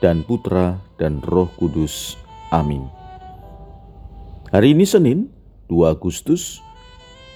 dan 0.00 0.24
Putra 0.24 0.80
dan 1.00 1.20
Roh 1.24 1.48
Kudus. 1.56 2.16
Amin. 2.52 2.86
Hari 4.52 4.72
ini 4.72 4.86
Senin, 4.86 5.28
2 5.68 5.90
Agustus, 5.90 6.62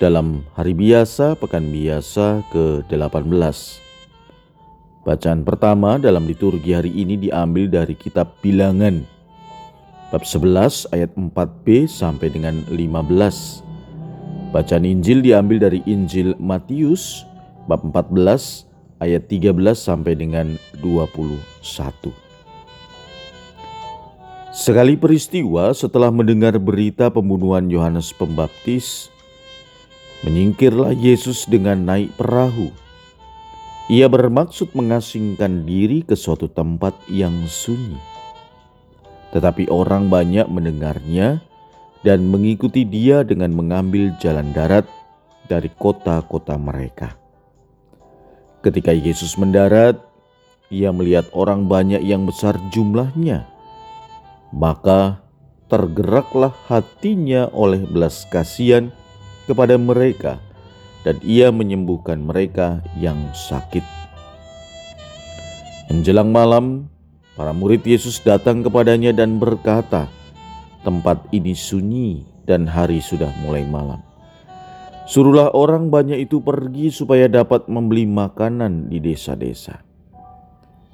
dalam 0.01 0.46
hari 0.56 0.73
biasa 0.73 1.37
pekan 1.37 1.68
biasa 1.68 2.41
ke-18. 2.48 3.91
Bacaan 5.04 5.41
pertama 5.45 6.01
dalam 6.01 6.24
liturgi 6.24 6.73
hari 6.73 6.92
ini 6.92 7.20
diambil 7.20 7.68
dari 7.68 7.96
kitab 7.96 8.37
Bilangan 8.41 9.04
bab 10.10 10.24
11 10.27 10.90
ayat 10.92 11.12
4b 11.16 11.88
sampai 11.88 12.29
dengan 12.32 12.65
15. 12.68 13.65
Bacaan 14.51 14.84
Injil 14.84 15.23
diambil 15.23 15.70
dari 15.70 15.80
Injil 15.87 16.34
Matius 16.40 17.24
bab 17.68 17.84
14 17.87 18.66
ayat 19.04 19.29
13 19.30 19.56
sampai 19.77 20.15
dengan 20.18 20.59
21. 20.82 22.30
Sekali 24.50 24.98
peristiwa 24.98 25.70
setelah 25.70 26.10
mendengar 26.10 26.59
berita 26.59 27.06
pembunuhan 27.06 27.70
Yohanes 27.70 28.10
Pembaptis, 28.10 29.07
menyingkirlah 30.26 30.90
Yesus 30.90 31.46
dengan 31.46 31.79
naik 31.87 32.10
perahu. 32.18 32.74
Ia 33.87 34.10
bermaksud 34.10 34.74
mengasingkan 34.74 35.62
diri 35.62 36.02
ke 36.02 36.18
suatu 36.18 36.51
tempat 36.51 36.98
yang 37.07 37.46
sunyi. 37.46 37.95
Tetapi 39.30 39.70
orang 39.70 40.10
banyak 40.10 40.51
mendengarnya 40.51 41.38
dan 42.02 42.26
mengikuti 42.26 42.82
dia 42.82 43.23
dengan 43.23 43.54
mengambil 43.54 44.10
jalan 44.18 44.51
darat 44.51 44.82
dari 45.46 45.70
kota-kota 45.79 46.59
mereka. 46.59 47.14
Ketika 48.66 48.90
Yesus 48.90 49.38
mendarat, 49.38 49.95
ia 50.74 50.90
melihat 50.90 51.30
orang 51.38 51.70
banyak 51.70 52.02
yang 52.02 52.26
besar 52.26 52.59
jumlahnya 52.74 53.60
maka 54.51 55.23
tergeraklah 55.70 56.51
hatinya 56.66 57.46
oleh 57.54 57.87
belas 57.87 58.26
kasihan 58.26 58.90
kepada 59.46 59.79
mereka 59.79 60.42
dan 61.07 61.16
ia 61.24 61.48
menyembuhkan 61.54 62.20
mereka 62.20 62.84
yang 62.98 63.16
sakit. 63.32 63.82
Menjelang 65.91 66.31
malam, 66.31 66.87
para 67.34 67.50
murid 67.50 67.82
Yesus 67.82 68.22
datang 68.22 68.62
kepadanya 68.62 69.10
dan 69.10 69.42
berkata, 69.42 70.06
"Tempat 70.87 71.31
ini 71.34 71.54
sunyi 71.54 72.22
dan 72.47 72.66
hari 72.66 73.03
sudah 73.03 73.31
mulai 73.42 73.66
malam. 73.66 73.98
Suruhlah 75.10 75.50
orang 75.50 75.91
banyak 75.91 76.31
itu 76.31 76.38
pergi 76.38 76.94
supaya 76.94 77.26
dapat 77.26 77.66
membeli 77.66 78.06
makanan 78.06 78.87
di 78.87 79.03
desa-desa." 79.03 79.82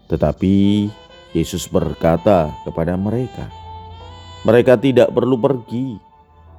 Tetapi 0.06 0.54
Yesus 1.34 1.66
berkata 1.66 2.54
kepada 2.62 2.94
mereka, 2.94 3.50
"Mereka 4.46 4.78
tidak 4.78 5.10
perlu 5.10 5.34
pergi, 5.40 5.98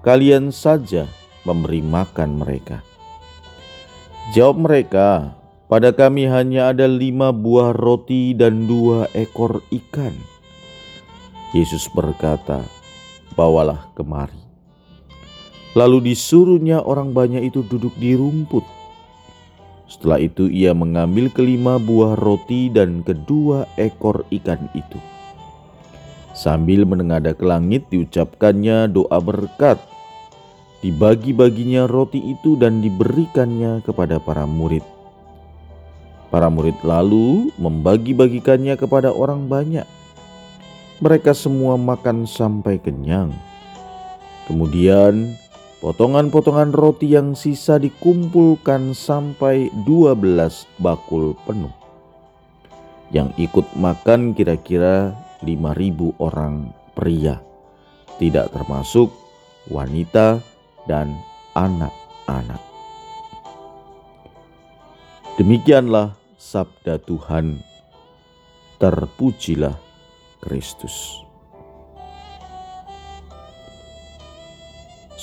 kalian 0.03 0.51
saja 0.51 1.07
memberi 1.47 1.79
makan 1.79 2.41
mereka." 2.43 2.83
Jawab 4.35 4.67
mereka, 4.67 5.39
"Pada 5.71 5.95
kami 5.95 6.27
hanya 6.27 6.75
ada 6.75 6.83
lima 6.83 7.31
buah 7.31 7.71
roti 7.71 8.35
dan 8.35 8.67
dua 8.67 9.07
ekor 9.15 9.63
ikan." 9.71 10.11
Yesus 11.55 11.87
berkata, 11.95 12.59
"Bawalah 13.39 13.87
kemari." 13.95 14.43
Lalu 15.77 16.11
disuruhnya 16.11 16.81
orang 16.83 17.13
banyak 17.15 17.53
itu 17.53 17.63
duduk 17.63 17.93
di 17.95 18.17
rumput. 18.17 18.76
Setelah 19.87 20.19
itu 20.19 20.51
ia 20.51 20.75
mengambil 20.75 21.31
kelima 21.31 21.79
buah 21.79 22.19
roti 22.19 22.67
dan 22.67 23.07
kedua 23.07 23.63
ekor 23.79 24.27
ikan 24.35 24.67
itu. 24.75 24.99
Sambil 26.35 26.83
menengadah 26.83 27.33
ke 27.33 27.41
langit 27.47 27.87
diucapkannya 27.89 28.91
doa 28.91 29.17
berkat. 29.23 29.79
Dibagi-baginya 30.83 31.89
roti 31.89 32.21
itu 32.21 32.53
dan 32.59 32.83
diberikannya 32.83 33.81
kepada 33.81 34.21
para 34.21 34.45
murid. 34.45 34.85
Para 36.29 36.51
murid 36.51 36.77
lalu 36.83 37.49
membagi-bagikannya 37.57 38.77
kepada 38.77 39.09
orang 39.09 39.49
banyak. 39.49 39.87
Mereka 41.01 41.31
semua 41.33 41.79
makan 41.79 42.27
sampai 42.27 42.77
kenyang. 42.77 43.33
Kemudian 44.45 45.33
Potongan-potongan 45.77 46.73
roti 46.73 47.13
yang 47.13 47.37
sisa 47.37 47.77
dikumpulkan 47.77 48.97
sampai 48.97 49.69
12 49.85 50.65
bakul 50.81 51.37
penuh. 51.45 51.69
Yang 53.13 53.37
ikut 53.37 53.67
makan 53.77 54.33
kira-kira 54.33 55.13
5000 55.45 56.17
orang 56.17 56.73
pria, 56.97 57.37
tidak 58.17 58.49
termasuk 58.57 59.13
wanita 59.69 60.41
dan 60.89 61.13
anak-anak. 61.53 62.59
Demikianlah 65.37 66.17
sabda 66.41 66.97
Tuhan. 67.05 67.61
Terpujilah 68.81 69.77
Kristus. 70.41 71.26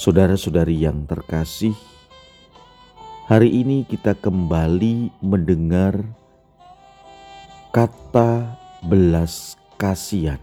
Saudara-saudari 0.04 0.84
yang 0.84 1.08
terkasih, 1.08 1.72
hari 3.24 3.64
ini 3.64 3.88
kita 3.88 4.12
kembali 4.12 5.08
mendengar 5.24 5.96
kata 7.72 8.52
belas 8.84 9.56
kasihan. 9.80 10.36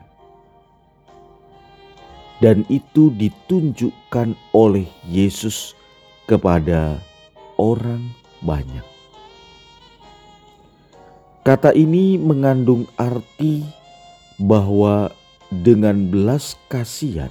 Dan 2.41 2.65
itu 2.73 3.13
ditunjukkan 3.13 4.33
oleh 4.49 4.89
Yesus 5.05 5.77
kepada 6.25 6.97
orang 7.61 8.01
banyak. 8.41 8.87
Kata 11.45 11.69
ini 11.77 12.17
mengandung 12.17 12.89
arti 12.97 13.61
bahwa 14.41 15.13
dengan 15.53 16.09
belas 16.09 16.57
kasihan 16.65 17.29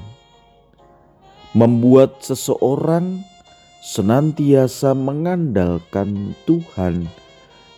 membuat 1.51 2.23
seseorang 2.23 3.27
senantiasa 3.83 4.95
mengandalkan 4.95 6.37
Tuhan 6.47 7.11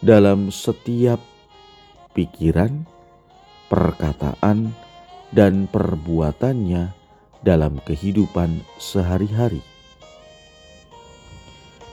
dalam 0.02 0.52
setiap 0.52 1.22
pikiran, 2.12 2.84
perkataan, 3.72 4.74
dan 5.32 5.64
perbuatannya 5.72 6.92
dalam 7.40 7.80
kehidupan 7.88 8.60
sehari-hari. 8.76 9.64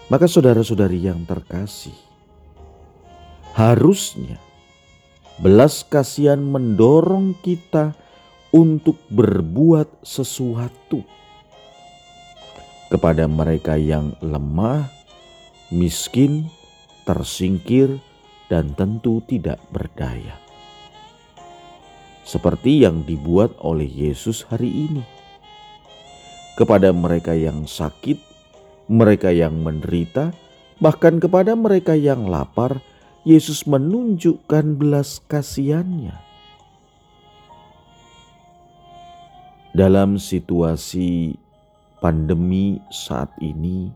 Maka, 0.09 0.25
saudara-saudari 0.25 1.05
yang 1.05 1.23
terkasih, 1.23 1.95
harusnya 3.53 4.41
belas 5.39 5.85
kasihan 5.87 6.41
mendorong 6.41 7.37
kita 7.39 7.95
untuk 8.49 8.97
berbuat 9.13 10.01
sesuatu 10.01 11.05
kepada 12.89 13.29
mereka 13.29 13.77
yang 13.77 14.17
lemah, 14.19 14.89
miskin, 15.69 16.49
tersingkir, 17.05 18.01
dan 18.49 18.73
tentu 18.73 19.21
tidak 19.29 19.61
berdaya. 19.69 20.33
Seperti 22.25 22.81
yang 22.85 23.05
dibuat 23.05 23.53
oleh 23.61 23.85
Yesus 23.85 24.45
hari 24.49 24.89
ini. 24.89 25.05
Kepada 26.57 26.91
mereka 26.91 27.37
yang 27.37 27.69
sakit, 27.69 28.19
mereka 28.89 29.29
yang 29.29 29.61
menderita, 29.61 30.33
bahkan 30.81 31.21
kepada 31.21 31.53
mereka 31.53 31.93
yang 31.93 32.25
lapar, 32.25 32.81
Yesus 33.21 33.69
menunjukkan 33.69 34.77
belas 34.81 35.21
kasihannya. 35.29 36.17
Dalam 39.69 40.17
situasi 40.17 41.37
pandemi 41.99 42.79
saat 42.89 43.29
ini, 43.43 43.91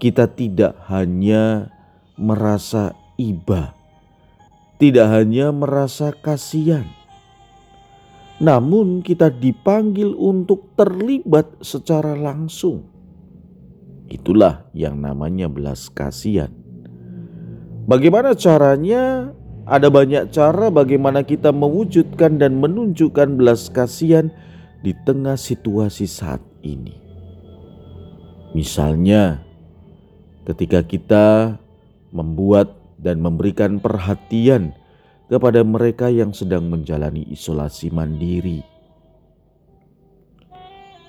kita 0.00 0.28
tidak 0.32 0.76
hanya 0.88 1.68
merasa 2.16 2.96
iba, 3.20 3.76
tidak 4.80 5.12
hanya 5.12 5.52
merasa 5.52 6.12
kasihan, 6.12 6.88
namun 8.40 9.04
kita 9.04 9.28
dipanggil 9.28 10.16
untuk 10.16 10.72
terlibat 10.76 11.60
secara 11.60 12.16
langsung. 12.16 12.88
Itulah 14.10 14.66
yang 14.74 14.98
namanya 14.98 15.46
belas 15.46 15.86
kasihan. 15.92 16.50
Bagaimana 17.86 18.34
caranya? 18.34 19.30
Ada 19.70 19.86
banyak 19.86 20.34
cara 20.34 20.66
bagaimana 20.66 21.22
kita 21.22 21.54
mewujudkan 21.54 22.42
dan 22.42 22.58
menunjukkan 22.58 23.38
belas 23.38 23.70
kasihan 23.70 24.26
di 24.82 24.90
tengah 25.06 25.38
situasi 25.38 26.10
saat 26.10 26.42
ini. 26.62 26.96
Misalnya, 28.56 29.44
ketika 30.44 30.82
kita 30.82 31.56
membuat 32.10 32.74
dan 32.98 33.22
memberikan 33.22 33.78
perhatian 33.78 34.74
kepada 35.30 35.62
mereka 35.62 36.10
yang 36.10 36.34
sedang 36.34 36.66
menjalani 36.66 37.22
isolasi 37.30 37.88
mandiri, 37.94 38.66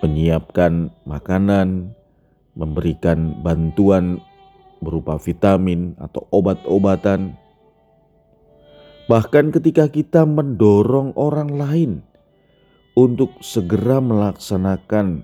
menyiapkan 0.06 0.94
makanan, 1.06 1.94
memberikan 2.58 3.42
bantuan 3.42 4.22
berupa 4.82 5.16
vitamin 5.22 5.94
atau 6.02 6.26
obat-obatan. 6.34 7.38
Bahkan 9.06 9.54
ketika 9.54 9.88
kita 9.88 10.26
mendorong 10.26 11.14
orang 11.16 11.50
lain 11.54 11.92
untuk 12.98 13.34
segera 13.40 14.02
melaksanakan 14.02 15.24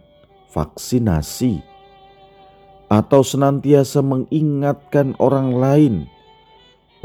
vaksinasi 0.57 1.61
atau 2.89 3.21
senantiasa 3.21 4.01
mengingatkan 4.01 5.13
orang 5.21 5.53
lain 5.53 5.95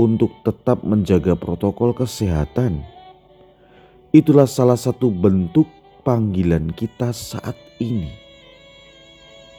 untuk 0.01 0.33
tetap 0.41 0.81
menjaga 0.81 1.37
protokol 1.37 1.93
kesehatan. 1.93 2.81
Itulah 4.09 4.49
salah 4.49 4.81
satu 4.81 5.13
bentuk 5.13 5.69
panggilan 6.01 6.73
kita 6.73 7.13
saat 7.13 7.57
ini. 7.77 8.09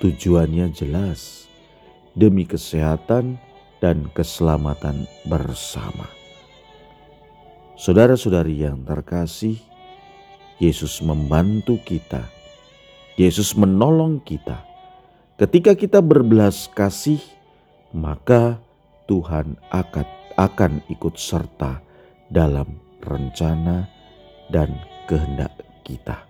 Tujuannya 0.01 0.74
jelas 0.74 1.45
demi 2.18 2.50
kesehatan 2.50 3.38
dan 3.78 4.10
keselamatan 4.13 5.06
bersama. 5.30 6.10
Saudara-saudari 7.78 8.63
yang 8.63 8.86
terkasih, 8.86 9.57
Yesus 10.62 11.01
membantu 11.01 11.81
kita. 11.81 12.43
Yesus 13.13 13.54
menolong 13.54 14.19
kita 14.21 14.74
Ketika 15.33 15.74
kita 15.74 15.98
berbelas 15.98 16.69
kasih, 16.77 17.18
maka 17.89 18.62
Tuhan 19.10 19.57
akan 19.74 20.07
akan 20.38 20.86
ikut 20.94 21.18
serta 21.18 21.81
dalam 22.30 22.80
rencana 23.01 23.89
dan 24.54 24.71
kehendak 25.10 25.50
kita. 25.81 26.21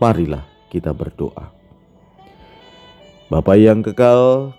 Marilah 0.00 0.48
kita 0.72 0.96
berdoa. 0.96 1.52
Bapa 3.28 3.52
yang 3.60 3.84
kekal, 3.84 4.56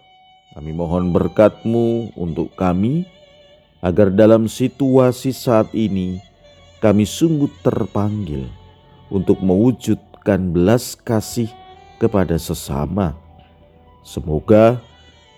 kami 0.54 0.72
mohon 0.72 1.10
berkat-Mu 1.10 2.14
untuk 2.14 2.54
kami, 2.54 3.10
agar 3.82 4.14
dalam 4.14 4.46
situasi 4.46 5.34
saat 5.34 5.74
ini 5.74 6.22
kami 6.78 7.10
sungguh 7.10 7.50
terpanggil 7.66 8.46
untuk 9.10 9.42
mewujudkan 10.28 10.52
belas 10.52 11.00
kasih 11.08 11.48
kepada 12.04 12.36
sesama. 12.36 13.16
Semoga 14.04 14.84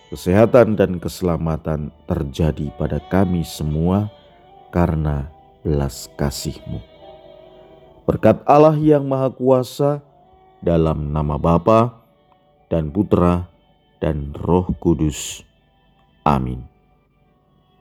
kesehatan 0.09 0.73
dan 0.73 0.97
keselamatan 0.97 1.93
terjadi 2.09 2.73
pada 2.73 2.97
kami 2.97 3.45
semua 3.45 4.09
karena 4.73 5.29
belas 5.61 6.09
kasih-Mu. 6.17 6.81
Berkat 8.09 8.41
Allah 8.49 8.73
yang 8.81 9.05
Maha 9.05 9.29
Kuasa, 9.29 10.01
dalam 10.65 11.13
nama 11.13 11.37
Bapa 11.37 12.01
dan 12.73 12.89
Putra 12.89 13.45
dan 14.01 14.33
Roh 14.33 14.73
Kudus. 14.81 15.45
Amin. 16.25 16.78